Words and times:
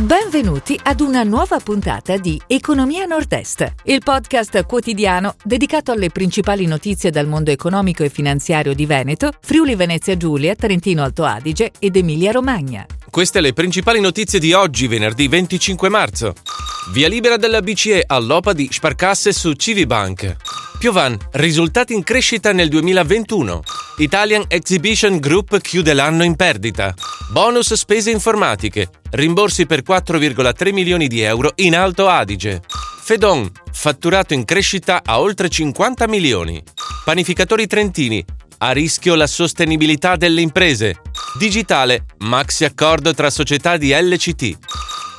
Benvenuti 0.00 0.80
ad 0.82 1.00
una 1.00 1.24
nuova 1.24 1.60
puntata 1.60 2.16
di 2.16 2.40
Economia 2.46 3.04
Nord-Est, 3.04 3.74
il 3.84 4.00
podcast 4.02 4.64
quotidiano 4.64 5.34
dedicato 5.44 5.92
alle 5.92 6.08
principali 6.08 6.64
notizie 6.64 7.10
dal 7.10 7.26
mondo 7.26 7.50
economico 7.50 8.02
e 8.02 8.08
finanziario 8.08 8.72
di 8.72 8.86
Veneto, 8.86 9.30
Friuli 9.42 9.74
Venezia 9.74 10.16
Giulia, 10.16 10.54
Trentino 10.54 11.02
Alto 11.02 11.24
Adige 11.24 11.72
ed 11.78 11.96
Emilia 11.96 12.32
Romagna. 12.32 12.86
Queste 13.10 13.42
le 13.42 13.52
principali 13.52 14.00
notizie 14.00 14.38
di 14.38 14.54
oggi, 14.54 14.86
venerdì 14.86 15.28
25 15.28 15.90
marzo. 15.90 16.32
Via 16.92 17.06
libera 17.06 17.36
della 17.36 17.60
BCE 17.60 18.04
all'OPA 18.06 18.54
di 18.54 18.68
Sparcasse 18.72 19.34
su 19.34 19.52
Civibank. 19.52 20.34
Piovan, 20.78 21.14
risultati 21.32 21.92
in 21.92 22.04
crescita 22.04 22.54
nel 22.54 22.70
2021. 22.70 23.62
Italian 23.98 24.44
Exhibition 24.48 25.18
Group 25.18 25.60
chiude 25.60 25.92
l'anno 25.92 26.24
in 26.24 26.36
perdita. 26.36 26.94
Bonus 27.30 27.74
spese 27.74 28.10
informatiche, 28.10 28.90
rimborsi 29.12 29.64
per 29.64 29.82
4,3 29.86 30.72
milioni 30.72 31.06
di 31.06 31.20
euro 31.20 31.52
in 31.56 31.76
Alto 31.76 32.08
Adige. 32.08 32.60
Fedon, 33.04 33.48
fatturato 33.70 34.34
in 34.34 34.44
crescita 34.44 35.02
a 35.04 35.20
oltre 35.20 35.48
50 35.48 36.08
milioni. 36.08 36.60
Panificatori 37.04 37.68
Trentini, 37.68 38.24
a 38.58 38.72
rischio 38.72 39.14
la 39.14 39.28
sostenibilità 39.28 40.16
delle 40.16 40.40
imprese. 40.40 41.02
Digitale, 41.38 42.04
maxi 42.18 42.64
accordo 42.64 43.14
tra 43.14 43.30
società 43.30 43.76
di 43.76 43.92
LCT. 43.92 44.58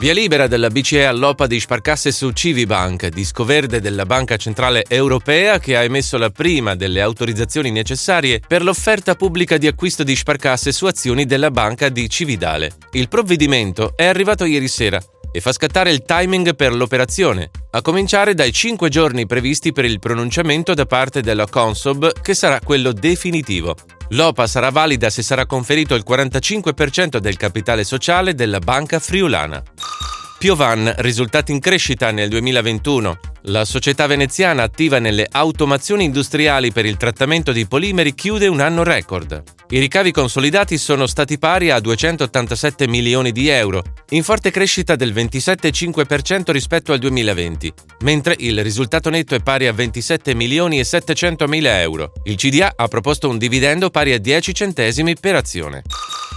Via 0.00 0.14
libera 0.14 0.46
della 0.46 0.70
BCE 0.70 1.04
all'OPA 1.04 1.46
di 1.46 1.60
Sparcasse 1.60 2.10
su 2.10 2.30
Civibank, 2.30 3.08
disco 3.08 3.44
verde 3.44 3.82
della 3.82 4.06
Banca 4.06 4.38
Centrale 4.38 4.82
Europea 4.88 5.58
che 5.58 5.76
ha 5.76 5.82
emesso 5.82 6.16
la 6.16 6.30
prima 6.30 6.74
delle 6.74 7.02
autorizzazioni 7.02 7.70
necessarie 7.70 8.40
per 8.40 8.62
l'offerta 8.62 9.14
pubblica 9.14 9.58
di 9.58 9.66
acquisto 9.66 10.02
di 10.02 10.16
Sparcasse 10.16 10.72
su 10.72 10.86
azioni 10.86 11.26
della 11.26 11.50
banca 11.50 11.90
di 11.90 12.08
Cividale. 12.08 12.70
Il 12.92 13.08
provvedimento 13.08 13.92
è 13.94 14.06
arrivato 14.06 14.46
ieri 14.46 14.68
sera 14.68 14.98
e 15.30 15.40
fa 15.42 15.52
scattare 15.52 15.90
il 15.90 16.02
timing 16.02 16.56
per 16.56 16.74
l'operazione, 16.74 17.50
a 17.72 17.82
cominciare 17.82 18.32
dai 18.32 18.52
5 18.52 18.88
giorni 18.88 19.26
previsti 19.26 19.70
per 19.70 19.84
il 19.84 19.98
pronunciamento 19.98 20.72
da 20.72 20.86
parte 20.86 21.20
della 21.20 21.46
Consob, 21.46 22.22
che 22.22 22.32
sarà 22.32 22.58
quello 22.64 22.92
definitivo. 22.92 23.76
L'OPA 24.12 24.46
sarà 24.48 24.70
valida 24.70 25.08
se 25.08 25.22
sarà 25.22 25.46
conferito 25.46 25.94
il 25.94 26.04
45% 26.08 27.18
del 27.18 27.36
capitale 27.36 27.84
sociale 27.84 28.34
della 28.34 28.58
banca 28.58 28.98
friulana. 28.98 29.62
Piovan, 30.40 30.94
risultati 30.96 31.52
in 31.52 31.58
crescita 31.58 32.10
nel 32.12 32.30
2021. 32.30 33.18
La 33.42 33.66
società 33.66 34.06
veneziana 34.06 34.62
attiva 34.62 34.98
nelle 34.98 35.26
automazioni 35.30 36.04
industriali 36.04 36.72
per 36.72 36.86
il 36.86 36.96
trattamento 36.96 37.52
di 37.52 37.66
polimeri 37.66 38.14
chiude 38.14 38.46
un 38.46 38.60
anno 38.60 38.82
record. 38.82 39.42
I 39.68 39.78
ricavi 39.78 40.12
consolidati 40.12 40.78
sono 40.78 41.06
stati 41.06 41.36
pari 41.36 41.70
a 41.70 41.78
287 41.78 42.88
milioni 42.88 43.32
di 43.32 43.48
euro, 43.48 43.82
in 44.12 44.22
forte 44.22 44.50
crescita 44.50 44.96
del 44.96 45.12
27,5% 45.12 46.52
rispetto 46.52 46.94
al 46.94 47.00
2020, 47.00 47.70
mentre 48.04 48.34
il 48.38 48.62
risultato 48.62 49.10
netto 49.10 49.34
è 49.34 49.40
pari 49.40 49.66
a 49.66 49.74
27 49.74 50.34
milioni 50.34 50.78
e 50.78 50.84
700 50.84 51.46
mila 51.48 51.82
euro. 51.82 52.14
Il 52.24 52.36
CDA 52.36 52.72
ha 52.76 52.88
proposto 52.88 53.28
un 53.28 53.36
dividendo 53.36 53.90
pari 53.90 54.14
a 54.14 54.18
10 54.18 54.54
centesimi 54.54 55.16
per 55.20 55.34
azione. 55.34 55.82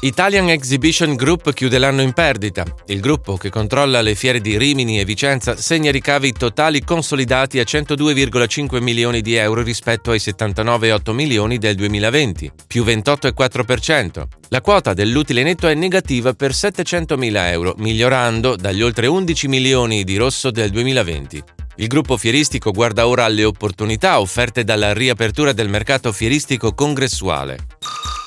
Italian 0.00 0.48
Exhibition 0.48 1.16
Group 1.16 1.52
chiude 1.52 1.76
l'anno 1.76 2.02
in 2.02 2.12
perdita. 2.12 2.64
Il 2.86 3.00
gruppo, 3.00 3.36
che 3.36 3.50
controlla 3.50 4.00
le 4.00 4.14
fiere 4.14 4.40
di 4.40 4.56
Rimini 4.56 5.00
e 5.00 5.04
Vicenza, 5.04 5.56
segna 5.56 5.90
ricavi 5.90 6.30
totali 6.30 6.84
consolidati 6.84 7.58
a 7.58 7.64
102,5 7.64 8.80
milioni 8.80 9.22
di 9.22 9.34
euro 9.34 9.60
rispetto 9.60 10.12
ai 10.12 10.18
79,8 10.18 11.12
milioni 11.12 11.58
del 11.58 11.74
2020, 11.74 12.52
più 12.68 12.84
28,4%. 12.84 14.22
La 14.50 14.60
quota 14.60 14.94
dell'utile 14.94 15.42
netto 15.42 15.66
è 15.66 15.74
negativa 15.74 16.32
per 16.32 16.54
700 16.54 17.16
mila 17.16 17.50
euro, 17.50 17.74
migliorando 17.78 18.54
dagli 18.54 18.82
oltre 18.82 19.08
11 19.08 19.48
milioni 19.48 20.04
di 20.04 20.16
rosso 20.16 20.52
del 20.52 20.70
2020. 20.70 21.42
Il 21.78 21.88
gruppo 21.88 22.16
fieristico 22.16 22.70
guarda 22.70 23.08
ora 23.08 23.24
alle 23.24 23.42
opportunità 23.42 24.20
offerte 24.20 24.62
dalla 24.62 24.92
riapertura 24.92 25.52
del 25.52 25.68
mercato 25.68 26.12
fieristico 26.12 26.72
congressuale. 26.72 27.56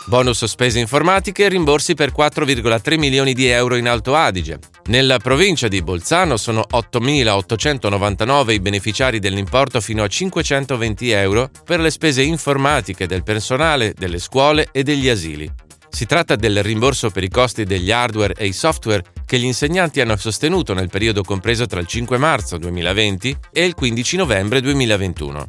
Bonus 0.05 0.45
spese 0.45 0.79
informatiche 0.79 1.45
e 1.45 1.49
rimborsi 1.49 1.93
per 1.93 2.11
4,3 2.11 2.97
milioni 2.97 3.33
di 3.33 3.47
euro 3.47 3.75
in 3.75 3.87
Alto 3.87 4.15
Adige. 4.15 4.59
Nella 4.85 5.19
provincia 5.19 5.67
di 5.67 5.81
Bolzano 5.81 6.37
sono 6.37 6.65
8.899 6.69 8.51
i 8.51 8.59
beneficiari 8.59 9.19
dell'importo 9.19 9.79
fino 9.79 10.03
a 10.03 10.07
520 10.07 11.11
euro 11.11 11.49
per 11.63 11.79
le 11.79 11.91
spese 11.91 12.23
informatiche 12.23 13.05
del 13.05 13.23
personale, 13.23 13.93
delle 13.95 14.19
scuole 14.19 14.69
e 14.71 14.81
degli 14.83 15.07
asili. 15.07 15.49
Si 15.89 16.05
tratta 16.05 16.35
del 16.35 16.63
rimborso 16.63 17.09
per 17.09 17.23
i 17.23 17.29
costi 17.29 17.63
degli 17.63 17.91
hardware 17.91 18.33
e 18.33 18.47
i 18.47 18.53
software 18.53 19.03
che 19.25 19.37
gli 19.37 19.45
insegnanti 19.45 20.01
hanno 20.01 20.15
sostenuto 20.15 20.73
nel 20.73 20.89
periodo 20.89 21.21
compreso 21.21 21.67
tra 21.67 21.79
il 21.79 21.87
5 21.87 22.17
marzo 22.17 22.57
2020 22.57 23.37
e 23.51 23.65
il 23.65 23.75
15 23.75 24.17
novembre 24.17 24.61
2021. 24.61 25.47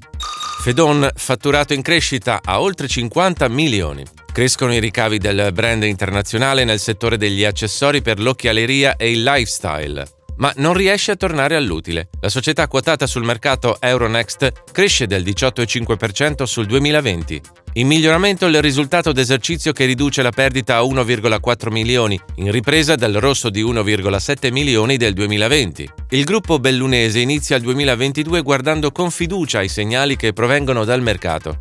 Fedon 0.61 1.09
fatturato 1.15 1.73
in 1.73 1.83
crescita 1.83 2.41
a 2.45 2.61
oltre 2.61 2.87
50 2.87 3.49
milioni. 3.49 4.05
Crescono 4.33 4.73
i 4.73 4.81
ricavi 4.81 5.19
del 5.19 5.51
brand 5.53 5.83
internazionale 5.83 6.65
nel 6.65 6.79
settore 6.79 7.19
degli 7.19 7.45
accessori 7.45 8.01
per 8.01 8.19
l'occhialeria 8.19 8.97
e 8.97 9.11
il 9.11 9.23
lifestyle, 9.23 10.07
ma 10.37 10.51
non 10.57 10.73
riesce 10.73 11.11
a 11.11 11.17
tornare 11.17 11.55
all'utile. 11.55 12.09
La 12.19 12.31
società 12.31 12.67
quotata 12.67 13.07
sul 13.07 13.25
mercato 13.25 13.77
Euronext 13.79 14.51
cresce 14.73 15.07
del 15.07 15.23
18,5% 15.23 16.45
sul 16.45 16.65
2020. 16.65 17.43
In 17.75 17.87
miglioramento 17.87 18.47
il 18.47 18.63
risultato 18.63 19.13
d'esercizio 19.13 19.73
che 19.73 19.85
riduce 19.85 20.23
la 20.23 20.31
perdita 20.31 20.79
a 20.79 20.83
1,4 20.83 21.71
milioni, 21.71 22.19
in 22.37 22.51
ripresa 22.51 22.95
dal 22.95 23.13
rosso 23.13 23.51
di 23.51 23.63
1,7 23.63 24.51
milioni 24.51 24.97
del 24.97 25.13
2020. 25.13 25.91
Il 26.09 26.25
gruppo 26.25 26.59
bellunese 26.59 27.21
inizia 27.21 27.57
il 27.57 27.63
2022 27.63 28.41
guardando 28.41 28.93
con 28.93 29.11
fiducia 29.11 29.61
i 29.61 29.69
segnali 29.69 30.17
che 30.17 30.33
provengono 30.33 30.85
dal 30.85 31.03
mercato. 31.03 31.61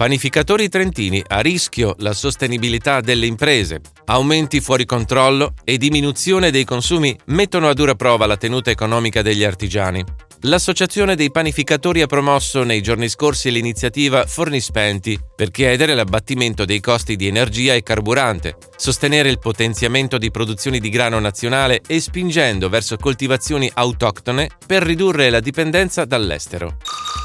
Panificatori 0.00 0.70
trentini 0.70 1.22
a 1.26 1.40
rischio 1.40 1.94
la 1.98 2.14
sostenibilità 2.14 3.02
delle 3.02 3.26
imprese. 3.26 3.82
Aumenti 4.06 4.62
fuori 4.62 4.86
controllo 4.86 5.52
e 5.62 5.76
diminuzione 5.76 6.50
dei 6.50 6.64
consumi 6.64 7.14
mettono 7.26 7.68
a 7.68 7.74
dura 7.74 7.94
prova 7.94 8.24
la 8.24 8.38
tenuta 8.38 8.70
economica 8.70 9.20
degli 9.20 9.44
artigiani. 9.44 10.02
L'Associazione 10.44 11.16
dei 11.16 11.30
panificatori 11.30 12.00
ha 12.00 12.06
promosso 12.06 12.62
nei 12.62 12.80
giorni 12.80 13.10
scorsi 13.10 13.50
l'iniziativa 13.50 14.24
Forni 14.24 14.60
Spenti 14.60 15.20
per 15.36 15.50
chiedere 15.50 15.92
l'abbattimento 15.92 16.64
dei 16.64 16.80
costi 16.80 17.14
di 17.14 17.26
energia 17.26 17.74
e 17.74 17.82
carburante, 17.82 18.56
sostenere 18.76 19.28
il 19.28 19.38
potenziamento 19.38 20.16
di 20.16 20.30
produzioni 20.30 20.80
di 20.80 20.88
grano 20.88 21.18
nazionale 21.18 21.82
e 21.86 22.00
spingendo 22.00 22.70
verso 22.70 22.96
coltivazioni 22.96 23.70
autoctone 23.74 24.48
per 24.66 24.82
ridurre 24.82 25.28
la 25.28 25.40
dipendenza 25.40 26.06
dall'estero. 26.06 26.78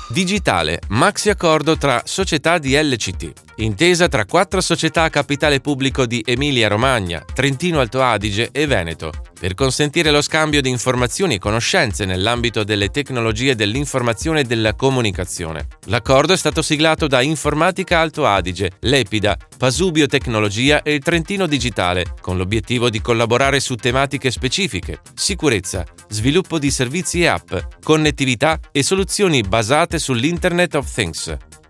Digitale, 0.08 0.82
maxi 0.90 1.30
accordo 1.30 1.78
tra 1.78 2.04
società 2.06 2.60
di 2.60 2.76
LCT. 2.76 3.32
Intesa 3.56 4.08
tra 4.08 4.26
quattro 4.26 4.62
società 4.62 5.02
a 5.02 5.10
capitale 5.10 5.62
pubblico 5.62 6.06
di 6.06 6.22
Emilia-Romagna, 6.24 7.26
Trentino 7.34 7.80
Alto 7.80 8.04
Adige 8.04 8.50
e 8.52 8.68
Veneto, 8.68 9.12
per 9.46 9.54
consentire 9.54 10.10
lo 10.10 10.24
scambio 10.24 10.60
di 10.60 10.70
informazioni 10.70 11.36
e 11.36 11.38
conoscenze 11.38 12.06
nell'ambito 12.06 12.64
delle 12.64 12.90
tecnologie 12.90 13.54
dell'informazione 13.54 14.40
e 14.40 14.44
della 14.44 14.74
comunicazione. 14.74 15.68
L'accordo 15.86 16.34
è 16.34 16.36
stato 16.36 16.64
siglato 16.64 17.06
da 17.06 17.22
Informatica 17.22 18.00
Alto 18.00 18.26
Adige, 18.26 18.72
Lepida, 18.80 19.38
Pasubio 19.56 20.08
Tecnologia 20.08 20.82
e 20.82 20.98
Trentino 20.98 21.46
Digitale, 21.46 22.16
con 22.22 22.38
l'obiettivo 22.38 22.90
di 22.90 23.02
collaborare 23.02 23.60
su 23.60 23.76
tematiche 23.76 24.32
specifiche, 24.32 25.02
sicurezza, 25.14 25.86
sviluppo 26.10 26.58
di 26.58 26.72
servizi 26.72 27.22
e 27.22 27.28
app, 27.28 27.54
connettività 27.84 28.60
e 28.72 28.82
soluzioni 28.82 29.44
basate 29.44 30.00
sull'Internet 30.00 30.74
of 30.74 30.92
Things. 30.92 31.38